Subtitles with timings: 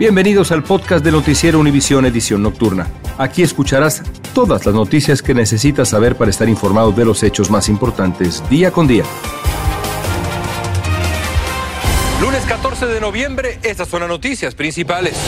[0.00, 2.88] Bienvenidos al podcast de Noticiero Univisión Edición Nocturna.
[3.18, 7.68] Aquí escucharás todas las noticias que necesitas saber para estar informado de los hechos más
[7.68, 9.04] importantes día con día.
[12.18, 15.18] Lunes 14 de noviembre, estas son las noticias principales.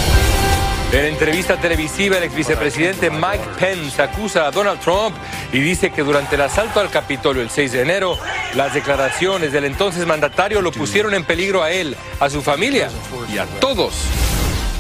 [0.91, 5.15] En entrevista televisiva, el ex vicepresidente Mike Pence acusa a Donald Trump
[5.53, 8.17] y dice que durante el asalto al Capitolio el 6 de enero,
[8.55, 12.89] las declaraciones del entonces mandatario lo pusieron en peligro a él, a su familia
[13.31, 13.93] y a todos.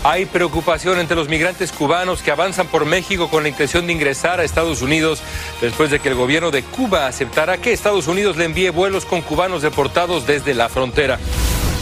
[0.05, 4.41] Hay preocupación entre los migrantes cubanos que avanzan por México con la intención de ingresar
[4.41, 5.23] a Estados Unidos
[5.61, 9.23] después de que el gobierno de Cuba aceptara que Estados Unidos le envíe vuelos con
[9.23, 11.21] cubanos deportados desde la frontera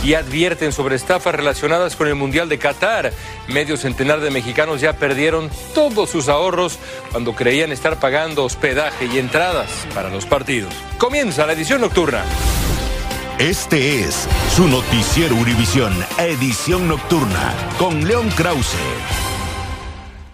[0.05, 3.13] y advierten sobre estafas relacionadas con el Mundial de Qatar.
[3.49, 6.79] Medio centenar de mexicanos ya perdieron todos sus ahorros
[7.13, 10.75] cuando creían estar pagando hospedaje y entradas para los partidos.
[10.99, 12.23] Comienza la edición nocturna.
[13.41, 18.77] Este es su noticiero Univisión, edición nocturna, con León Krause.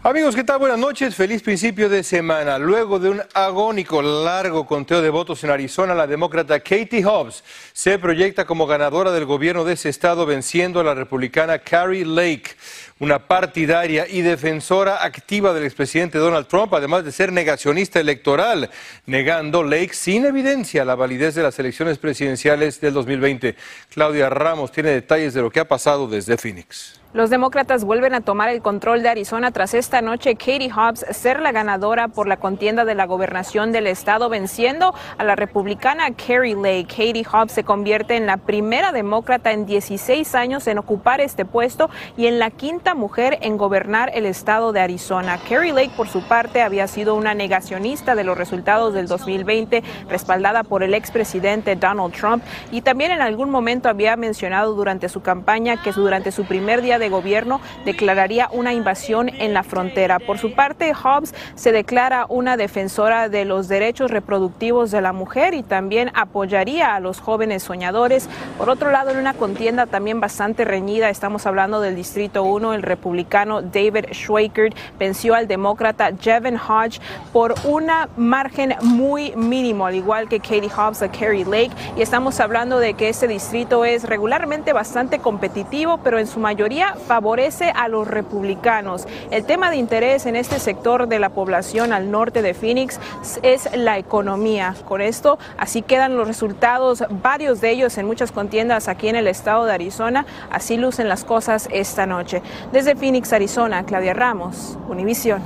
[0.03, 0.59] Amigos, ¿qué tal?
[0.59, 2.59] Buenas noches, feliz principio de semana.
[2.59, 7.97] Luego de un agónico largo conteo de votos en Arizona, la demócrata Katie Hobbs se
[7.99, 12.57] proyecta como ganadora del gobierno de ese estado, venciendo a la republicana Carrie Lake,
[12.99, 18.71] una partidaria y defensora activa del expresidente Donald Trump, además de ser negacionista electoral,
[19.05, 23.55] negando Lake sin evidencia la validez de las elecciones presidenciales del 2020.
[23.91, 27.01] Claudia Ramos tiene detalles de lo que ha pasado desde Phoenix.
[27.17, 31.41] Los demócratas vuelven a tomar el control de Arizona tras esta noche Katie Hobbs ser
[31.41, 36.55] la ganadora por la contienda de la gobernación del estado, venciendo a la republicana Carrie
[36.55, 36.89] Lake.
[36.89, 41.89] Katie Hobbs se convierte en la primera demócrata en 16 años en ocupar este puesto
[42.19, 45.39] y en la quinta mujer en gobernar el estado de Arizona.
[45.49, 50.63] Carrie Lake, por su parte, había sido una negacionista de los resultados del 2020, respaldada
[50.63, 55.83] por el expresidente Donald Trump, y también en algún momento había mencionado durante su campaña
[55.83, 60.19] que durante su primer día de gobierno declararía una invasión en la frontera.
[60.19, 65.55] Por su parte, Hobbs se declara una defensora de los derechos reproductivos de la mujer
[65.55, 68.29] y también apoyaría a los jóvenes soñadores.
[68.59, 72.83] Por otro lado, en una contienda también bastante reñida, estamos hablando del Distrito 1, el
[72.83, 77.01] republicano David Schweikert venció al demócrata Jevin Hodge
[77.33, 81.73] por una margen muy mínimo, al igual que Katie Hobbs a Kerry Lake.
[81.97, 86.95] Y estamos hablando de que este distrito es regularmente bastante competitivo, pero en su mayoría
[87.07, 89.07] favorece a los republicanos.
[89.31, 93.01] El tema de interés en este sector de la población al norte de Phoenix
[93.43, 94.75] es la economía.
[94.85, 99.27] Con esto, así quedan los resultados, varios de ellos en muchas contiendas aquí en el
[99.27, 100.27] estado de Arizona.
[100.51, 102.43] Así lucen las cosas esta noche.
[102.73, 105.43] Desde Phoenix, Arizona, Claudia Ramos, Univisión.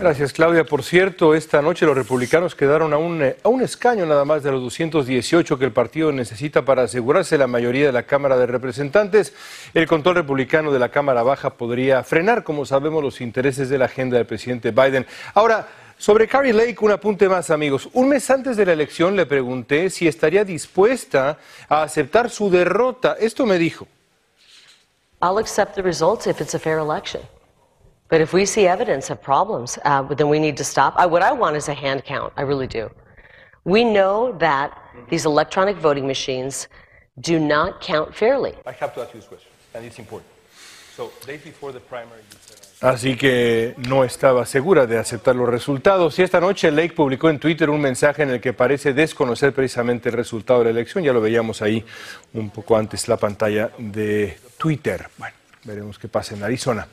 [0.00, 0.64] Gracias, Claudia.
[0.64, 4.50] Por cierto, esta noche los republicanos quedaron a un, a un, escaño nada más de
[4.50, 9.34] los 218 que el partido necesita para asegurarse la mayoría de la Cámara de Representantes.
[9.72, 13.84] El control republicano de la Cámara Baja podría frenar, como sabemos, los intereses de la
[13.84, 15.06] agenda del presidente Biden.
[15.34, 17.88] Ahora, sobre Carrie Lake, un apunte más, amigos.
[17.92, 21.38] Un mes antes de la elección le pregunté si estaría dispuesta
[21.68, 23.16] a aceptar su derrota.
[23.20, 23.86] Esto me dijo.
[25.24, 27.22] I'll accept the results if it's a fair election.
[28.10, 30.92] But if we see evidence of problems, uh, then we need to stop.
[30.98, 32.34] I, what I want is a hand count.
[32.36, 32.90] I really do.
[33.64, 36.68] We know that these electronic voting machines
[37.20, 38.52] do not count fairly.
[38.66, 40.30] I have to ask you this question, and it's important.
[40.94, 42.20] So, days before the primary,
[42.84, 46.18] Así que no estaba segura de aceptar los resultados.
[46.18, 50.10] Y esta noche Lake publicó en Twitter un mensaje en el que parece desconocer precisamente
[50.10, 51.02] el resultado de la elección.
[51.02, 51.82] Ya lo veíamos ahí
[52.34, 55.08] un poco antes la pantalla de Twitter.
[55.16, 55.34] Bueno,
[55.64, 56.86] veremos qué pasa en Arizona.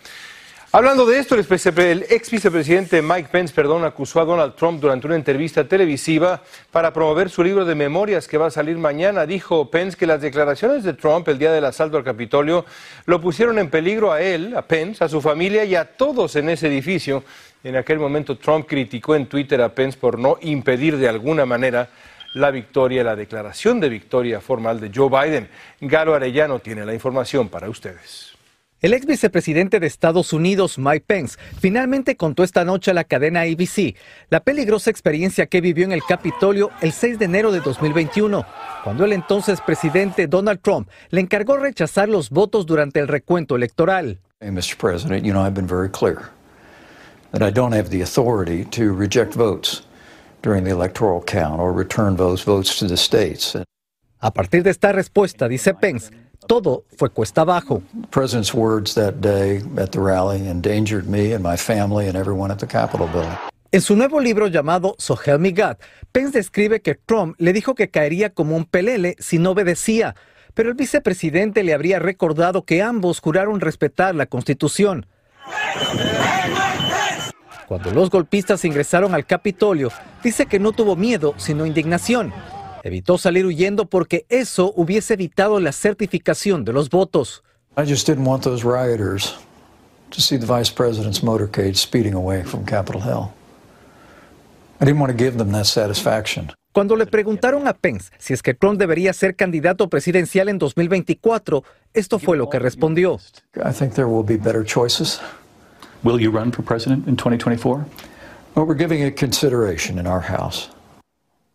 [0.73, 5.17] Hablando de esto, el ex vicepresidente Mike Pence perdón, acusó a Donald Trump durante una
[5.17, 6.41] entrevista televisiva
[6.71, 9.25] para promover su libro de memorias que va a salir mañana.
[9.25, 12.65] Dijo Pence que las declaraciones de Trump el día del asalto al Capitolio
[13.05, 16.47] lo pusieron en peligro a él, a Pence, a su familia y a todos en
[16.47, 17.25] ese edificio.
[17.65, 21.89] En aquel momento Trump criticó en Twitter a Pence por no impedir de alguna manera
[22.33, 25.49] la victoria, la declaración de victoria formal de Joe Biden.
[25.81, 28.30] Galo Arellano tiene la información para ustedes.
[28.81, 33.41] El ex vicepresidente de Estados Unidos, Mike Pence, finalmente contó esta noche a la cadena
[33.41, 33.95] ABC
[34.31, 38.43] la peligrosa experiencia que vivió en el Capitolio el 6 de enero de 2021,
[38.83, 44.19] cuando el entonces presidente Donald Trump le encargó rechazar los votos durante el recuento electoral.
[44.41, 44.75] Mr.
[44.75, 46.31] President, you know I've been very clear
[47.33, 49.83] that I don't have the authority to reject votes
[50.41, 53.55] during the electoral count or return those votes to the states.
[54.17, 56.09] A partir de esta respuesta, dice Pence,
[56.51, 57.81] todo fue cuesta abajo.
[58.09, 62.59] President's words that day at the rally endangered me and my family and everyone at
[62.59, 63.31] the Capitol building.
[63.71, 65.77] En su nuevo libro llamado So Help Me God,
[66.11, 70.13] Pence describe que Trump le dijo que caería como un pelele si no obedecía,
[70.53, 75.05] pero el vicepresidente le habría recordado que ambos juraron respetar la Constitución.
[77.69, 79.89] Cuando los golpistas ingresaron al Capitolio,
[80.21, 82.33] dice que no tuvo miedo, sino indignación.
[82.83, 87.43] Evitó salir huyendo porque eso hubiese evitado la certificación de los votos.
[87.77, 89.35] I just didn't want those rioters
[90.09, 93.31] to see the vice president's motorcade speeding away from Capitol Hill.
[94.81, 96.51] I didn't want to give them that satisfaction.
[96.73, 101.63] Cuando le preguntaron a Pence si es que Trump debería ser candidato presidencial en 2024,
[101.93, 103.19] esto fue lo que respondió.
[103.57, 105.19] I think there will be better choices.
[106.03, 107.85] Will you run for president in 2024?
[108.55, 110.69] Well, we're giving it consideration in our House.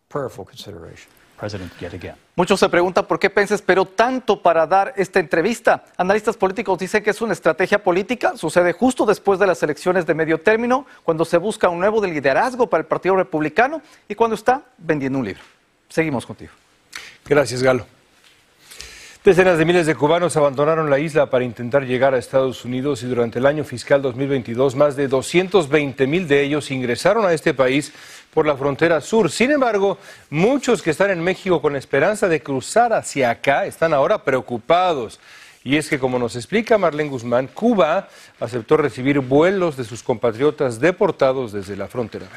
[0.09, 1.11] Prayerful consideration.
[1.37, 2.15] President yet again.
[2.35, 5.85] Muchos se preguntan por qué Pence esperó tanto para dar esta entrevista.
[5.95, 8.35] Analistas políticos dicen que es una estrategia política.
[8.35, 12.67] Sucede justo después de las elecciones de medio término, cuando se busca un nuevo liderazgo
[12.67, 15.43] para el Partido Republicano y cuando está vendiendo un libro.
[15.89, 16.51] Seguimos contigo.
[17.25, 17.96] Gracias, Galo.
[19.27, 23.07] Decenas de miles de cubanos abandonaron la isla para intentar llegar a Estados Unidos y
[23.07, 27.91] durante el año fiscal 2022 más de 220 mil de ellos ingresaron a este país
[28.33, 29.29] por la frontera sur.
[29.29, 29.97] Sin embargo,
[30.29, 35.19] muchos que están en México con esperanza de cruzar hacia acá están ahora preocupados.
[35.61, 38.07] Y es que, como nos explica Marlene Guzmán, Cuba
[38.39, 42.27] aceptó recibir vuelos de sus compatriotas deportados desde la frontera.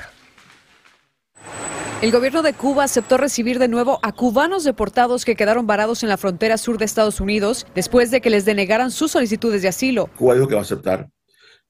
[2.03, 6.09] El gobierno de Cuba aceptó recibir de nuevo a cubanos deportados que quedaron varados en
[6.09, 10.09] la frontera sur de Estados Unidos después de que les denegaran sus solicitudes de asilo.
[10.17, 11.11] Cuba dijo que va a aceptar.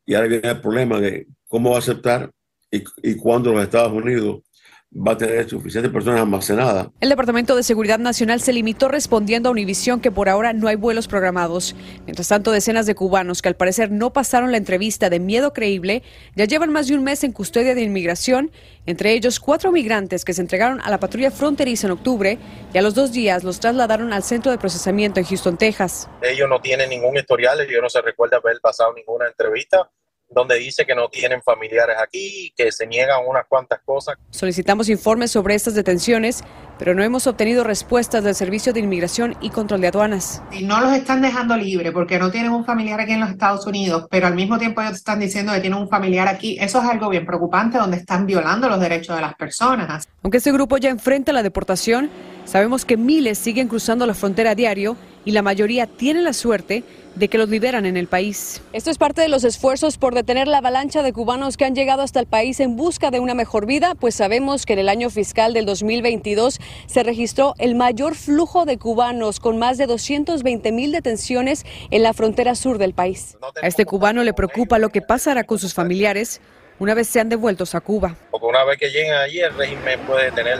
[0.06, 2.30] Y ahora viene el problema de cómo va a aceptar
[2.70, 4.42] y, y cuándo los Estados Unidos
[4.92, 6.88] va a tener suficientes personas almacenadas.
[7.00, 10.76] El Departamento de Seguridad Nacional se limitó respondiendo a Univisión que por ahora no hay
[10.76, 11.76] vuelos programados.
[12.06, 16.02] Mientras tanto, decenas de cubanos que al parecer no pasaron la entrevista de miedo creíble
[16.34, 18.50] ya llevan más de un mes en custodia de inmigración,
[18.86, 22.38] entre ellos cuatro migrantes que se entregaron a la patrulla fronteriza en octubre
[22.72, 26.08] y a los dos días los trasladaron al centro de procesamiento en Houston, Texas.
[26.22, 29.88] Ellos no tienen ningún historial, ellos no se recuerda haber pasado ninguna entrevista
[30.30, 34.16] donde dice que no tienen familiares aquí, que se niegan unas cuantas cosas.
[34.30, 36.42] Solicitamos informes sobre estas detenciones,
[36.78, 40.40] pero no hemos obtenido respuestas del Servicio de Inmigración y Control de Aduanas.
[40.52, 43.66] Y no los están dejando libre porque no tienen un familiar aquí en los Estados
[43.66, 46.56] Unidos, pero al mismo tiempo ellos están diciendo que tienen un familiar aquí.
[46.60, 50.08] Eso es algo bien preocupante donde están violando los derechos de las personas.
[50.22, 52.08] Aunque este grupo ya enfrenta la deportación,
[52.44, 56.84] sabemos que miles siguen cruzando la frontera a diario y la mayoría tienen la suerte
[57.14, 58.62] de que los liberan en el país.
[58.72, 62.02] Esto es parte de los esfuerzos por detener la avalancha de cubanos que han llegado
[62.02, 65.10] hasta el país en busca de una mejor vida, pues sabemos que en el año
[65.10, 70.92] fiscal del 2022 se registró el mayor flujo de cubanos con más de 220 mil
[70.92, 73.36] detenciones en la frontera sur del país.
[73.62, 76.40] A este cubano le preocupa lo que pasará con sus familiares
[76.80, 78.16] una vez sean devueltos a Cuba.
[78.30, 80.58] Porque una vez que lleguen allí el régimen puede tener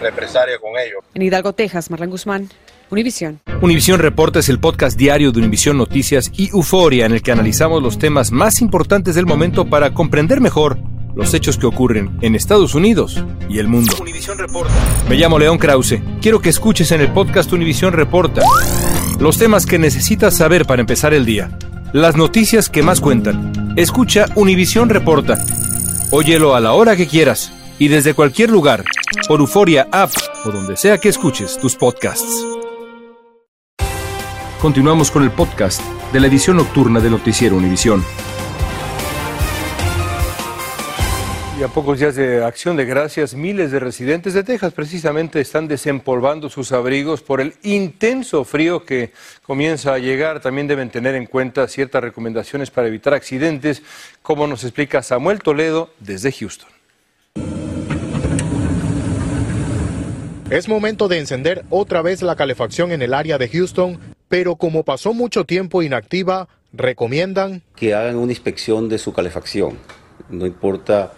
[0.00, 1.04] represalia con ellos.
[1.14, 2.48] En Hidalgo, Texas, Marlene Guzmán.
[2.90, 3.40] Univisión.
[3.60, 7.82] Univisión Reporta es el podcast diario de Univisión Noticias y Euforia en el que analizamos
[7.82, 10.78] los temas más importantes del momento para comprender mejor
[11.14, 13.94] los hechos que ocurren en Estados Unidos y el mundo.
[14.36, 14.72] Reporta.
[15.08, 16.00] Me llamo León Krause.
[16.20, 18.42] Quiero que escuches en el podcast Univisión Reporta
[19.20, 21.50] los temas que necesitas saber para empezar el día.
[21.92, 23.74] Las noticias que más cuentan.
[23.76, 25.44] Escucha Univisión Reporta.
[26.10, 28.84] Óyelo a la hora que quieras y desde cualquier lugar
[29.28, 30.10] por Euforia App
[30.44, 32.46] o donde sea que escuches tus podcasts.
[34.60, 35.80] Continuamos con el podcast
[36.12, 38.04] de la edición nocturna de Noticiero Univisión.
[41.58, 45.66] Y a pocos días de acción de gracias, miles de residentes de Texas precisamente están
[45.66, 49.14] desempolvando sus abrigos por el intenso frío que
[49.46, 50.40] comienza a llegar.
[50.40, 53.82] También deben tener en cuenta ciertas recomendaciones para evitar accidentes,
[54.20, 56.68] como nos explica Samuel Toledo desde Houston.
[60.50, 64.84] Es momento de encender otra vez la calefacción en el área de Houston pero como
[64.84, 69.76] pasó mucho tiempo inactiva, recomiendan que hagan una inspección de su calefacción,
[70.30, 71.12] no importa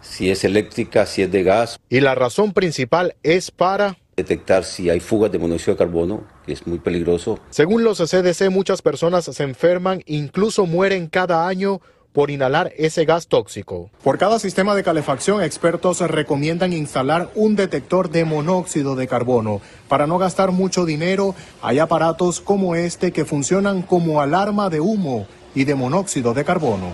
[0.00, 1.78] si es eléctrica, si es de gas.
[1.90, 6.52] Y la razón principal es para Detectar si hay fugas de monóxido de carbono, que
[6.52, 7.38] es muy peligroso.
[7.50, 11.80] Según los CDC, muchas personas se enferman, incluso mueren cada año
[12.18, 13.92] por inhalar ese gas tóxico.
[14.02, 19.60] Por cada sistema de calefacción, expertos recomiendan instalar un detector de monóxido de carbono.
[19.86, 25.28] Para no gastar mucho dinero, hay aparatos como este que funcionan como alarma de humo
[25.54, 26.90] y de monóxido de carbono.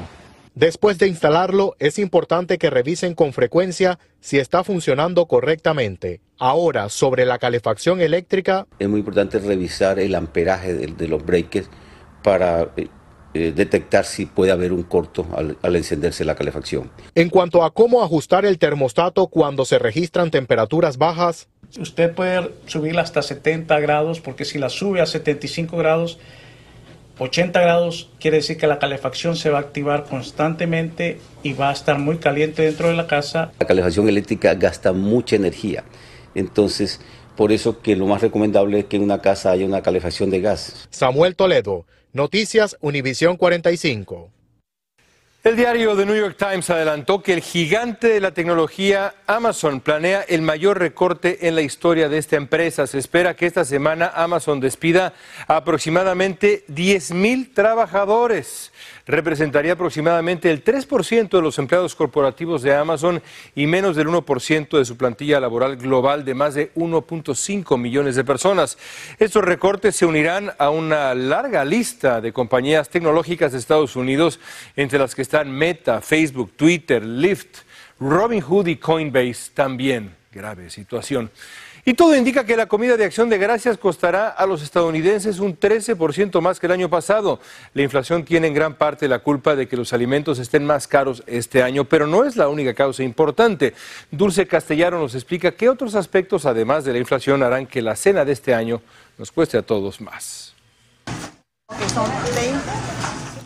[0.55, 6.21] Después de instalarlo, es importante que revisen con frecuencia si está funcionando correctamente.
[6.39, 8.67] Ahora, sobre la calefacción eléctrica.
[8.79, 11.71] Es muy importante revisar el amperaje de, los breakers
[12.23, 12.89] para eh,
[13.35, 16.91] eh, detectar si puede haber un corto al, al, encenderse la calefacción.
[17.15, 21.49] En cuanto a cómo ajustar el termostato cuando se registran temperaturas bajas.
[21.79, 26.19] Usted puede subirla hasta 70 grados porque si la sube a 75 grados
[27.19, 31.73] 80 grados quiere decir que la calefacción se va a activar constantemente y va a
[31.73, 33.53] estar muy caliente dentro de la casa.
[33.59, 35.85] La calefacción eléctrica gasta mucha energía,
[36.35, 37.01] entonces
[37.37, 40.41] por eso que lo más recomendable es que en una casa haya una calefacción de
[40.41, 40.89] gas.
[40.91, 44.31] Samuel Toledo, Noticias Univisión 45.
[45.43, 50.23] El diario The New York Times adelantó que el gigante de la tecnología Amazon planea
[50.23, 52.87] el mayor recorte en la historia de esta empresa.
[52.87, 55.13] Se espera que esta semana Amazon despida
[55.49, 58.71] aproximadamente 10 mil trabajadores
[59.07, 63.23] representaría aproximadamente el 3% de los empleados corporativos de Amazon
[63.55, 68.25] y menos del 1% de su plantilla laboral global de más de 1.5 millones de
[68.25, 68.79] personas.
[69.19, 74.41] Estos recortes se unirán a una larga lista de compañías tecnológicas de Estados Unidos,
[74.77, 77.59] entre las que están Meta, Facebook, Twitter, Lyft,
[78.01, 80.15] Robinhood y Coinbase también.
[80.33, 81.31] Grave situación.
[81.87, 85.59] Y todo indica que la comida de acción de gracias costará a los estadounidenses un
[85.59, 87.41] 13% más que el año pasado.
[87.75, 91.23] La inflación tiene en gran parte la culpa de que los alimentos estén más caros
[91.27, 93.75] este año, pero no es la única causa importante.
[94.11, 98.25] Dulce Castellaro nos explica qué otros aspectos, además de la inflación, harán que la cena
[98.25, 98.81] de este año
[99.19, 100.55] nos cueste a todos más.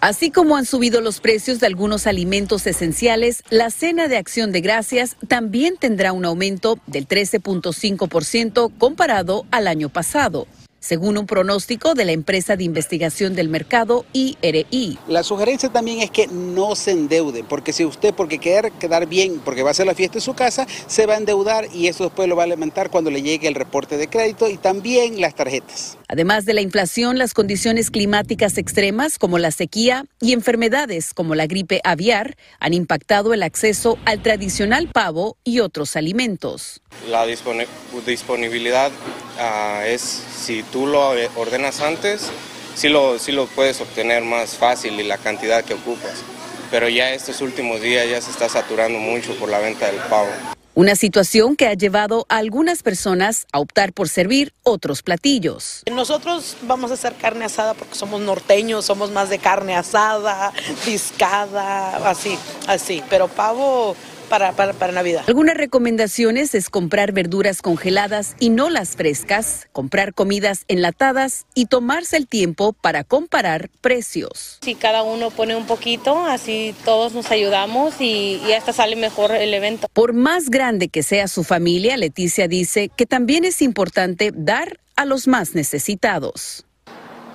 [0.00, 4.60] Así como han subido los precios de algunos alimentos esenciales, la cena de acción de
[4.60, 10.46] gracias también tendrá un aumento del 13.5% comparado al año pasado
[10.80, 14.98] según un pronóstico de la empresa de investigación del mercado IRI.
[15.08, 19.40] La sugerencia también es que no se endeuden, porque si usted, porque quiere quedar bien,
[19.44, 22.04] porque va a hacer la fiesta en su casa, se va a endeudar y eso
[22.04, 25.34] después lo va a alimentar cuando le llegue el reporte de crédito y también las
[25.34, 25.98] tarjetas.
[26.08, 31.46] Además de la inflación, las condiciones climáticas extremas como la sequía y enfermedades como la
[31.46, 36.80] gripe aviar han impactado el acceso al tradicional pavo y otros alimentos.
[37.10, 42.30] La disponibilidad uh, es si tú lo ordenas antes,
[42.74, 46.22] sí lo, sí lo puedes obtener más fácil y la cantidad que ocupas.
[46.70, 50.28] Pero ya estos últimos días ya se está saturando mucho por la venta del pavo.
[50.74, 55.82] Una situación que ha llevado a algunas personas a optar por servir otros platillos.
[55.90, 60.52] Nosotros vamos a hacer carne asada porque somos norteños, somos más de carne asada,
[60.86, 63.02] discada, así, así.
[63.10, 63.96] Pero pavo
[64.28, 65.24] para, para, Navidad.
[65.26, 72.16] Algunas recomendaciones es comprar verduras congeladas y no las frescas, comprar comidas enlatadas y tomarse
[72.16, 74.58] el tiempo para comparar precios.
[74.62, 79.32] Si cada uno pone un poquito, así todos nos ayudamos y, y hasta sale mejor
[79.32, 79.88] el evento.
[79.92, 85.04] Por más grande que sea su familia, Leticia dice que también es importante dar a
[85.04, 86.64] los más necesitados.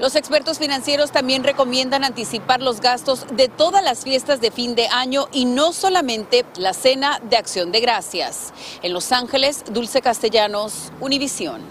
[0.03, 4.89] Los expertos financieros también recomiendan anticipar los gastos de todas las fiestas de fin de
[4.89, 8.53] año y no solamente la cena de acción de gracias.
[8.81, 11.61] En Los Ángeles, Dulce Castellanos, Univisión.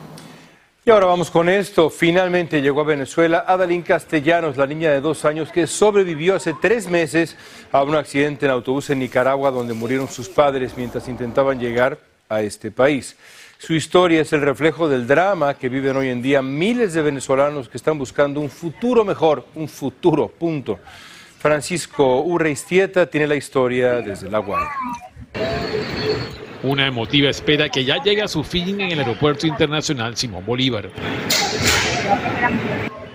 [0.83, 1.91] Y ahora vamos con esto.
[1.91, 6.89] Finalmente llegó a Venezuela Adalín Castellanos, la niña de dos años que sobrevivió hace tres
[6.89, 7.37] meses
[7.71, 11.99] a un accidente en autobús en Nicaragua donde murieron sus padres mientras intentaban llegar
[12.31, 13.15] a este país.
[13.65, 17.69] Su historia es el reflejo del drama que viven hoy en día miles de venezolanos
[17.69, 20.81] que están buscando un futuro mejor, un futuro, punto.
[21.39, 24.73] Francisco Urreistieta tiene la historia desde La Guardia.
[26.65, 30.91] Una emotiva espera que ya llegue a su fin en el Aeropuerto Internacional Simón Bolívar.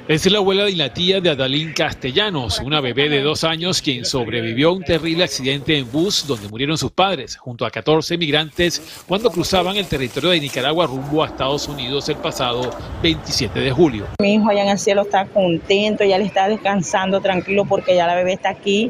[0.08, 4.06] Es la abuela y la tía de Adalín Castellanos, una bebé de dos años quien
[4.06, 9.04] sobrevivió a un terrible accidente en bus donde murieron sus padres, junto a 14 migrantes
[9.06, 12.72] cuando cruzaban el territorio de Nicaragua rumbo a Estados Unidos el pasado
[13.04, 14.08] 27 de julio.
[14.22, 18.08] Mi hijo allá en el cielo está contento, ya le está descansando tranquilo porque ya
[18.08, 18.90] la bebé está aquí.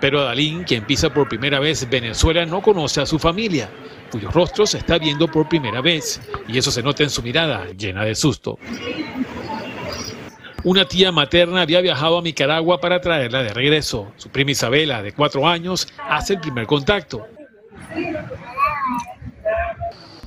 [0.00, 3.70] Pero Adalín, quien pisa por primera vez Venezuela, no conoce a su familia,
[4.10, 7.66] cuyos rostros se está viendo por primera vez, y eso se nota en su mirada,
[7.78, 8.58] llena de susto.
[10.64, 14.12] Una tía materna había viajado a Nicaragua para traerla de regreso.
[14.16, 17.26] Su prima Isabela, de cuatro años, hace el primer contacto.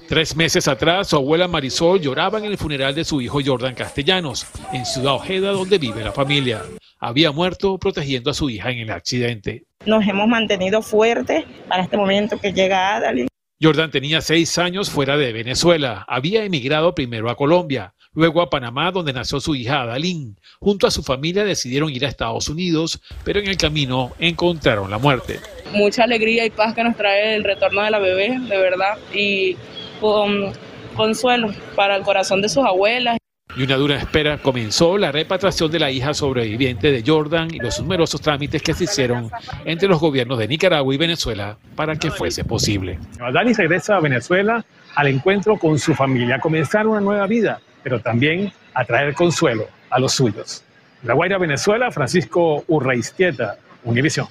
[0.07, 4.48] Tres meses atrás, su abuela Marisol lloraba en el funeral de su hijo Jordan Castellanos,
[4.74, 6.63] en Ciudad Ojeda, donde vive la familia.
[7.00, 9.65] Había muerto protegiendo a su hija en el accidente.
[9.86, 13.27] Nos hemos mantenido fuertes para este momento que llega Adalyn.
[13.62, 16.05] Jordan tenía seis años fuera de Venezuela.
[16.07, 20.38] Había emigrado primero a Colombia, luego a Panamá, donde nació su hija Adalín.
[20.59, 24.97] Junto a su familia decidieron ir a Estados Unidos, pero en el camino encontraron la
[24.97, 25.39] muerte.
[25.71, 29.55] Mucha alegría y paz que nos trae el retorno de la bebé, de verdad, y
[30.01, 30.51] con
[30.97, 33.17] consuelo para el corazón de sus abuelas.
[33.55, 37.79] Y una dura espera comenzó la repatriación de la hija sobreviviente de Jordan y los
[37.79, 39.31] numerosos trámites que se hicieron
[39.63, 42.99] entre los gobiernos de Nicaragua y Venezuela para que fuese posible.
[43.33, 48.01] Dani regresa a Venezuela al encuentro con su familia, a comenzar una nueva vida, pero
[48.01, 50.63] también a traer consuelo a los suyos.
[51.03, 54.27] La Guaira, Venezuela, Francisco Urreistieta, Univisión.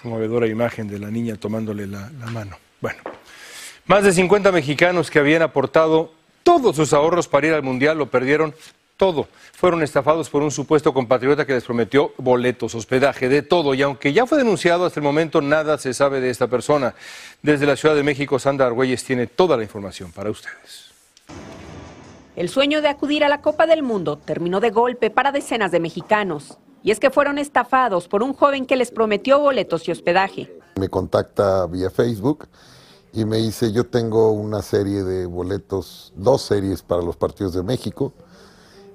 [0.00, 2.58] Conmovedora imagen de la niña tomándole la mano.
[2.80, 2.98] Bueno,
[3.86, 6.12] más de 50 mexicanos que habían aportado
[6.42, 8.54] todos sus ahorros para ir al Mundial lo perdieron
[8.96, 9.28] todo.
[9.52, 13.74] Fueron estafados por un supuesto compatriota que les prometió boletos, hospedaje, de todo.
[13.74, 16.94] Y aunque ya fue denunciado hasta el momento, nada se sabe de esta persona.
[17.42, 20.92] Desde la Ciudad de México, Sandra Argüelles tiene toda la información para ustedes.
[22.36, 25.78] El sueño de acudir a la Copa del Mundo terminó de golpe para decenas de
[25.78, 26.58] mexicanos.
[26.82, 30.52] Y es que fueron estafados por un joven que les prometió boletos y hospedaje.
[30.74, 32.48] Me contacta vía Facebook
[33.12, 37.62] y me dice, yo tengo una serie de boletos, dos series para los partidos de
[37.62, 38.12] México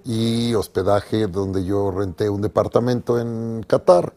[0.03, 4.13] y hospedaje donde yo renté un departamento en Qatar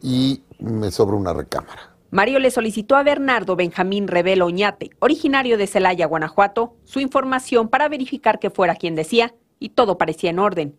[0.00, 1.91] y me sobra una recámara.
[2.12, 7.88] Mario le solicitó a Bernardo Benjamín Rebelo Oñate, originario de Celaya, Guanajuato, su información para
[7.88, 10.78] verificar que fuera quien decía y todo parecía en orden.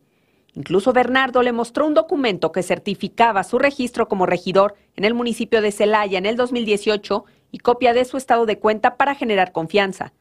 [0.54, 5.64] Incluso Bernardo le mostró un documento que certificaba su registro como regidor en el municipio
[5.64, 10.14] de Celaya en el 2018 y copia de su estado de cuenta para generar confianza.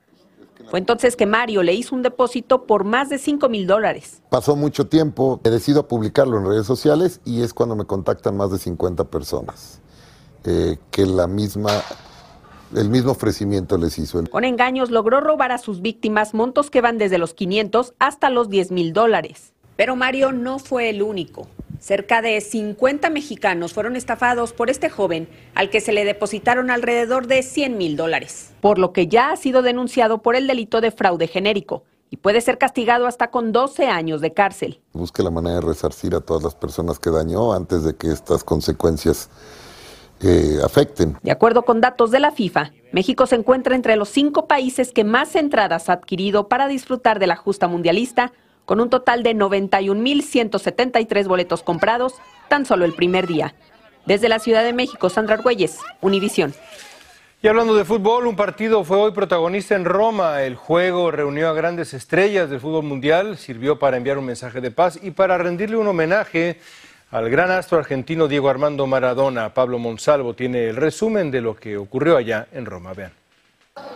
[0.70, 4.22] Fue entonces que Mario le hizo un depósito por más de 5 mil dólares.
[4.30, 8.50] Pasó mucho tiempo, he decidido publicarlo en redes sociales y es cuando me contactan más
[8.50, 9.81] de 50 personas
[10.44, 11.82] eh, que la misma,
[12.74, 14.22] el mismo ofrecimiento les hizo.
[14.30, 18.48] Con engaños logró robar a sus víctimas montos que van desde los 500 hasta los
[18.48, 19.52] 10 mil dólares.
[19.76, 21.48] Pero Mario no fue el único.
[21.80, 27.26] Cerca de 50 mexicanos fueron estafados por este joven, al que se le depositaron alrededor
[27.26, 30.92] de 100 mil dólares, por lo que ya ha sido denunciado por el delito de
[30.92, 34.80] fraude genérico y puede ser castigado hasta con 12 años de cárcel.
[34.92, 38.44] Busque la manera de resarcir a todas las personas que dañó antes de que estas
[38.44, 39.30] consecuencias
[40.22, 41.16] eh, afecten.
[41.22, 45.04] De acuerdo con datos de la FIFA, México se encuentra entre los cinco países que
[45.04, 48.32] más entradas ha adquirido para disfrutar de la justa mundialista
[48.64, 52.14] con un total de 91.173 boletos comprados
[52.48, 53.54] tan solo el primer día.
[54.06, 56.54] Desde la Ciudad de México, Sandra Argüelles, Univisión.
[57.40, 60.42] Y hablando de fútbol, un partido fue hoy protagonista en Roma.
[60.42, 64.70] El juego reunió a grandes estrellas del fútbol mundial, sirvió para enviar un mensaje de
[64.70, 66.60] paz y para rendirle un homenaje
[67.12, 69.52] al gran astro argentino Diego Armando Maradona.
[69.52, 72.94] Pablo Monsalvo tiene el resumen de lo que ocurrió allá en Roma.
[72.94, 73.12] Vean.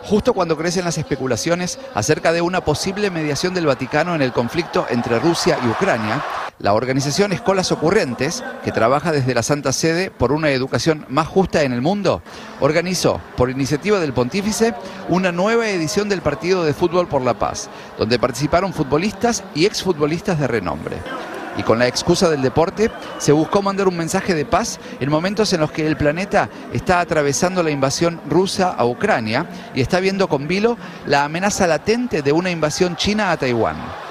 [0.03, 4.85] Justo cuando crecen las especulaciones acerca de una posible mediación del Vaticano en el conflicto
[4.89, 6.23] entre Rusia y Ucrania,
[6.59, 11.63] la organización Escolas Ocurrentes, que trabaja desde la Santa Sede por una educación más justa
[11.63, 12.23] en el mundo,
[12.59, 14.73] organizó, por iniciativa del pontífice,
[15.09, 20.39] una nueva edición del Partido de Fútbol por la Paz, donde participaron futbolistas y exfutbolistas
[20.39, 20.97] de renombre
[21.57, 25.51] y con la excusa del deporte se buscó mandar un mensaje de paz en momentos
[25.53, 30.27] en los que el planeta está atravesando la invasión rusa a Ucrania y está viendo
[30.27, 34.06] con vilo la amenaza latente de una invasión china a Taiwán.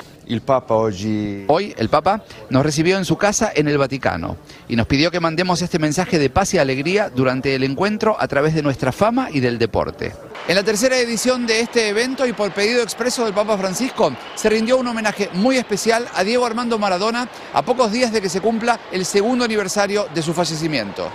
[1.49, 4.37] Hoy el Papa nos recibió en su casa en el Vaticano
[4.69, 8.27] y nos pidió que mandemos este mensaje de paz y alegría durante el encuentro a
[8.27, 10.13] través de nuestra fama y del deporte.
[10.49, 14.51] En la tercera edición de este evento y por pedido expreso del Papa Francisco, se
[14.51, 18.41] rindió un homenaje muy especial a Diego Armando Maradona a pocos días de que se
[18.41, 21.11] cumpla el segundo aniversario de su fallecimiento.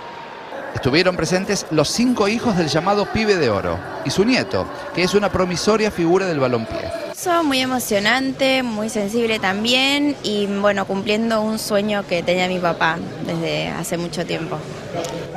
[0.74, 5.14] Estuvieron presentes los cinco hijos del llamado Pibe de Oro y su nieto, que es
[5.14, 7.11] una promisoria figura del balompié.
[7.44, 13.68] Muy emocionante, muy sensible también y bueno, cumpliendo un sueño que tenía mi papá desde
[13.68, 14.58] hace mucho tiempo.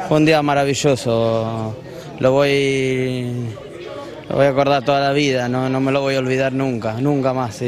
[0.08, 1.76] Fue un día maravilloso,
[2.20, 3.50] lo voy,
[4.30, 6.94] lo voy a acordar toda la vida, no, no me lo voy a olvidar nunca,
[6.94, 7.62] nunca más.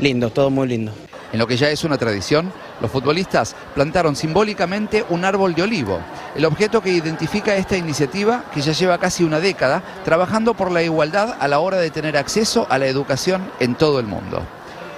[0.00, 0.92] Lindo, todo muy lindo.
[1.32, 5.98] En lo que ya es una tradición, los futbolistas plantaron simbólicamente un árbol de olivo,
[6.34, 10.82] el objeto que identifica esta iniciativa que ya lleva casi una década trabajando por la
[10.82, 14.42] igualdad a la hora de tener acceso a la educación en todo el mundo.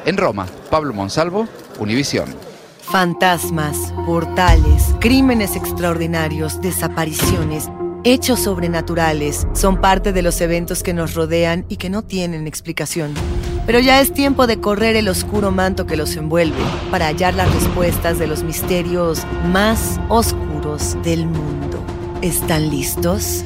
[0.05, 2.35] En Roma, Pablo Monsalvo, Univisión.
[2.83, 7.69] Fantasmas, portales, crímenes extraordinarios, desapariciones
[8.05, 13.15] hechos sobrenaturales son parte de los eventos que nos rodean y que no tienen explicación.
[13.67, 16.59] Pero ya es tiempo de correr el oscuro manto que los envuelve
[16.91, 21.85] para hallar las respuestas de los misterios más oscuros del mundo.
[22.23, 23.45] ¿Están listos?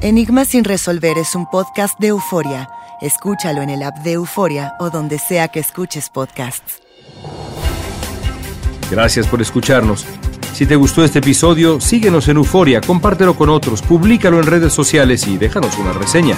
[0.00, 2.68] Enigma sin resolver es un podcast de euforia.
[3.00, 6.80] Escúchalo en el app de Euforia o donde sea que escuches podcasts.
[8.90, 10.06] Gracias por escucharnos.
[10.54, 15.26] Si te gustó este episodio, síguenos en Euforia, compártelo con otros, públicalo en redes sociales
[15.26, 16.36] y déjanos una reseña.